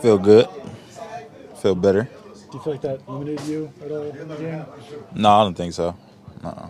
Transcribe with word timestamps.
Feel 0.00 0.18
good. 0.18 0.46
Feel 1.60 1.74
better. 1.74 2.04
Do 2.04 2.58
you 2.58 2.60
feel 2.60 2.72
like 2.74 2.82
that 2.82 3.08
limited 3.08 3.40
you 3.42 3.72
at 3.82 3.90
all 3.90 4.02
in 4.04 4.28
the 4.28 4.36
game? 4.36 4.64
No, 5.14 5.28
I 5.30 5.42
don't 5.44 5.56
think 5.56 5.72
so. 5.74 5.96
uh 6.44 6.68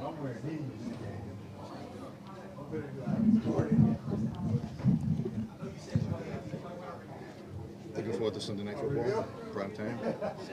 Looking 7.94 8.12
forward 8.12 8.34
to 8.34 8.40
Sunday 8.40 8.64
night 8.64 8.78
football, 8.78 9.26
prime 9.52 9.72
time. 9.72 9.98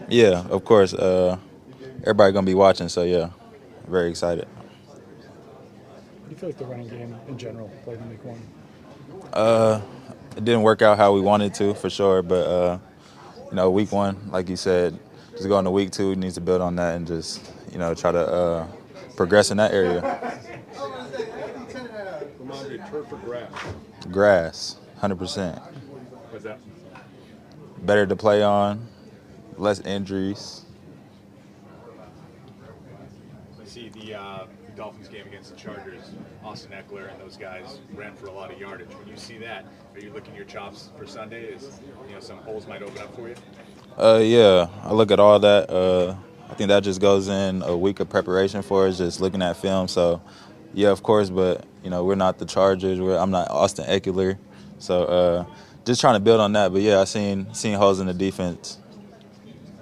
Yeah, 0.09 0.45
of 0.49 0.63
course. 0.63 0.93
Uh, 0.93 1.37
everybody 2.01 2.33
gonna 2.33 2.45
be 2.45 2.53
watching, 2.53 2.87
so 2.87 3.03
yeah, 3.03 3.29
very 3.87 4.09
excited. 4.09 4.47
How 4.47 4.97
do 6.25 6.29
you 6.29 6.35
feel 6.35 6.49
like 6.49 6.57
the 6.57 6.65
running 6.65 6.87
game 6.87 7.15
in 7.27 7.37
general 7.37 7.69
played 7.83 7.97
in 7.99 8.09
week 8.09 8.23
one? 8.23 8.41
Uh, 9.33 9.81
it 10.35 10.45
didn't 10.45 10.61
work 10.61 10.81
out 10.81 10.97
how 10.97 11.13
we 11.13 11.21
wanted 11.21 11.53
to, 11.55 11.73
for 11.73 11.89
sure. 11.89 12.21
But 12.21 12.47
uh, 12.47 12.79
you 13.49 13.55
know, 13.55 13.69
week 13.69 13.91
one, 13.91 14.31
like 14.31 14.49
you 14.49 14.55
said, 14.55 14.97
just 15.31 15.47
going 15.47 15.65
to 15.65 15.71
week 15.71 15.91
two, 15.91 16.15
needs 16.15 16.35
to 16.35 16.41
build 16.41 16.61
on 16.61 16.75
that 16.77 16.95
and 16.95 17.07
just 17.07 17.41
you 17.71 17.77
know 17.77 17.93
try 17.93 18.11
to 18.11 18.19
uh, 18.19 18.67
progress 19.15 19.51
in 19.51 19.57
that 19.57 19.73
area. 19.73 20.01
Rhamondre, 22.39 22.89
turf 22.89 23.11
or 23.11 23.17
grass? 23.17 23.51
Grass, 24.09 24.75
hundred 24.97 25.17
percent. 25.17 25.59
Better 27.83 28.05
to 28.05 28.15
play 28.15 28.43
on, 28.43 28.87
less 29.57 29.79
injuries. 29.79 30.65
I 33.59 33.60
see 33.71 33.89
the, 33.89 34.13
uh, 34.13 34.45
the 34.65 34.71
Dolphins 34.73 35.07
game 35.07 35.25
against 35.25 35.49
the 35.49 35.55
Chargers. 35.55 36.11
Austin 36.43 36.71
Ekeler 36.73 37.09
and 37.09 37.21
those 37.21 37.37
guys 37.37 37.79
ran 37.93 38.13
for 38.15 38.25
a 38.25 38.31
lot 38.31 38.51
of 38.51 38.59
yardage. 38.59 38.93
When 38.95 39.07
you 39.07 39.15
see 39.15 39.37
that, 39.37 39.65
are 39.93 39.99
you 39.99 40.11
licking 40.11 40.35
your 40.35 40.43
chops 40.43 40.89
for 40.97 41.07
Sunday? 41.07 41.45
Is 41.45 41.79
you 42.07 42.13
know 42.13 42.19
some 42.19 42.39
holes 42.39 42.67
might 42.67 42.81
open 42.81 42.97
up 42.97 43.15
for 43.15 43.29
you? 43.29 43.35
Uh, 43.97 44.19
yeah, 44.21 44.67
I 44.83 44.91
look 44.91 45.09
at 45.09 45.21
all 45.21 45.39
that. 45.39 45.69
Uh, 45.69 46.15
I 46.49 46.53
think 46.55 46.67
that 46.67 46.83
just 46.83 46.99
goes 46.99 47.29
in 47.29 47.61
a 47.61 47.77
week 47.77 48.01
of 48.01 48.09
preparation 48.09 48.61
for 48.61 48.87
us, 48.87 48.97
just 48.97 49.21
looking 49.21 49.41
at 49.41 49.55
film. 49.55 49.87
So, 49.87 50.21
yeah, 50.73 50.89
of 50.89 51.01
course, 51.01 51.29
but 51.29 51.65
you 51.81 51.89
know, 51.89 52.03
we're 52.03 52.15
not 52.15 52.39
the 52.39 52.45
Chargers. 52.45 52.99
We're, 52.99 53.17
I'm 53.17 53.31
not 53.31 53.49
Austin 53.49 53.85
Ekeler, 53.85 54.37
so 54.79 55.03
uh, 55.05 55.45
just 55.85 56.01
trying 56.01 56.15
to 56.15 56.19
build 56.19 56.41
on 56.41 56.51
that. 56.53 56.73
But 56.73 56.81
yeah, 56.81 56.99
I 56.99 57.05
seen 57.05 57.53
seen 57.53 57.75
holes 57.75 58.01
in 58.01 58.07
the 58.07 58.13
defense. 58.13 58.80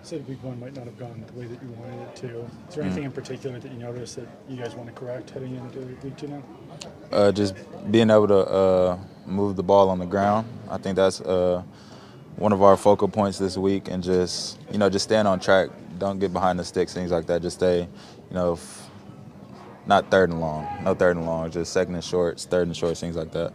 You 0.10 0.18
said 0.18 0.28
week 0.28 0.44
one 0.44 0.60
might 0.60 0.74
not 0.74 0.86
have 0.86 0.98
gone 0.98 1.24
the 1.28 1.40
way 1.40 1.46
that 1.46 1.62
you 1.62 1.70
wanted 1.74 2.02
it 2.02 2.16
to. 2.16 2.40
Is 2.68 2.74
there 2.76 2.84
anything 2.84 3.04
in 3.04 3.12
particular 3.12 3.60
that 3.60 3.72
you 3.72 3.78
noticed 3.78 4.16
that 4.16 4.28
you 4.50 4.58
guys 4.58 4.74
want 4.74 4.88
to 4.88 4.94
correct 4.94 5.30
heading 5.30 5.56
into 5.56 5.82
week 6.04 6.18
two 6.18 6.28
now? 6.28 6.42
Uh, 7.12 7.32
just 7.32 7.54
being 7.92 8.10
able 8.10 8.28
to 8.28 8.40
uh, 8.40 8.98
move 9.28 9.56
the 9.56 9.62
ball 9.62 9.88
on 9.88 10.00
the 10.00 10.08
ground. 10.08 10.48
I 10.68 10.80
think 10.80 10.96
that's 10.96 11.22
uh, 11.22 11.62
one 12.38 12.52
of 12.54 12.64
our 12.64 12.76
focal 12.76 13.08
points 13.08 13.38
this 13.38 13.56
week, 13.56 13.88
and 13.88 14.02
just 14.02 14.58
you 14.72 14.80
know, 14.80 14.90
just 14.90 15.04
stand 15.04 15.28
on 15.28 15.40
track. 15.40 15.70
Don't 16.00 16.18
get 16.18 16.34
behind 16.34 16.58
the 16.58 16.64
sticks, 16.64 16.92
things 16.92 17.12
like 17.12 17.28
that. 17.28 17.44
Just 17.44 17.58
stay, 17.58 17.82
you 17.82 18.34
know, 18.34 18.54
f- 18.54 18.90
not 19.86 20.10
third 20.10 20.32
and 20.32 20.42
long, 20.42 20.66
no 20.84 20.96
third 20.96 21.18
and 21.18 21.26
long, 21.28 21.52
just 21.52 21.72
second 21.72 21.94
and 21.94 22.04
shorts, 22.04 22.46
third 22.46 22.66
and 22.66 22.76
shorts, 22.76 23.00
things 23.00 23.16
like 23.16 23.32
that. 23.34 23.54